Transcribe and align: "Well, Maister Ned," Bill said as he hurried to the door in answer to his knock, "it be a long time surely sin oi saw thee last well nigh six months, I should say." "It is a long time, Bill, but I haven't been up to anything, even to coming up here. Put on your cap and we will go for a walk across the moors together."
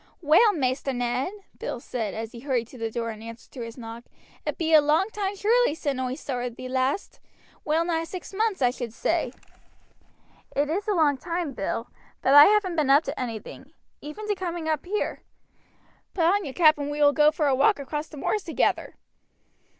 "Well, 0.23 0.51
Maister 0.51 0.93
Ned," 0.93 1.31
Bill 1.59 1.79
said 1.79 2.15
as 2.15 2.31
he 2.31 2.39
hurried 2.39 2.67
to 2.69 2.77
the 2.79 2.89
door 2.89 3.11
in 3.11 3.21
answer 3.21 3.47
to 3.51 3.61
his 3.61 3.77
knock, 3.77 4.05
"it 4.47 4.57
be 4.57 4.73
a 4.73 4.81
long 4.81 5.09
time 5.11 5.35
surely 5.35 5.75
sin 5.75 5.99
oi 5.99 6.15
saw 6.15 6.49
thee 6.49 6.67
last 6.67 7.19
well 7.63 7.85
nigh 7.85 8.03
six 8.05 8.33
months, 8.33 8.63
I 8.63 8.71
should 8.71 8.93
say." 8.93 9.31
"It 10.55 10.71
is 10.71 10.87
a 10.87 10.95
long 10.95 11.17
time, 11.19 11.53
Bill, 11.53 11.91
but 12.23 12.33
I 12.33 12.45
haven't 12.45 12.77
been 12.77 12.89
up 12.89 13.03
to 13.03 13.19
anything, 13.19 13.73
even 14.01 14.27
to 14.27 14.33
coming 14.33 14.67
up 14.67 14.87
here. 14.87 15.21
Put 16.15 16.23
on 16.23 16.45
your 16.45 16.55
cap 16.55 16.79
and 16.79 16.89
we 16.89 16.99
will 16.99 17.13
go 17.13 17.29
for 17.29 17.45
a 17.45 17.53
walk 17.53 17.77
across 17.77 18.07
the 18.07 18.17
moors 18.17 18.43
together." 18.43 18.95